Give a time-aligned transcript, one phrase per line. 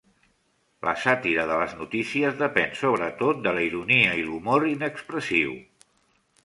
[0.87, 5.57] La sàtira de les notícies depèn sobretot de la ironia i l'humor inexpressiu.